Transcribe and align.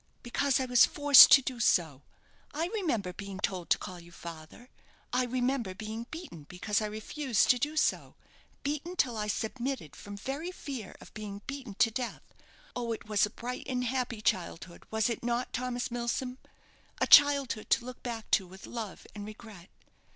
"Because 0.23 0.59
I 0.59 0.65
was 0.65 0.83
forced 0.83 1.29
to 1.33 1.43
do 1.43 1.59
so. 1.59 2.01
I 2.55 2.69
remember 2.73 3.13
being 3.13 3.39
told 3.39 3.69
to 3.69 3.77
call 3.77 3.99
you 3.99 4.11
father. 4.11 4.69
I 5.13 5.25
remember 5.25 5.75
being 5.75 6.07
beaten 6.09 6.45
because 6.45 6.81
I 6.81 6.87
refused 6.87 7.51
to 7.51 7.59
do 7.59 7.77
so 7.77 8.15
beaten 8.63 8.95
till 8.95 9.15
I 9.15 9.27
submitted 9.27 9.95
from 9.95 10.17
very 10.17 10.51
fear 10.51 10.95
of 10.99 11.13
being 11.13 11.43
beaten 11.45 11.75
to 11.75 11.91
death. 11.91 12.23
Oh, 12.75 12.93
it 12.93 13.07
was 13.07 13.27
a 13.27 13.29
bright 13.29 13.67
and 13.67 13.83
happy 13.83 14.21
childhood, 14.23 14.85
was 14.89 15.07
it 15.07 15.23
not, 15.23 15.53
Thomas 15.53 15.91
Milsom? 15.91 16.39
A 16.99 17.05
childhood 17.05 17.69
to 17.69 17.85
look 17.85 18.01
back 18.01 18.31
to 18.31 18.47
with 18.47 18.65
love 18.65 19.05
and 19.13 19.23
regret. 19.23 19.69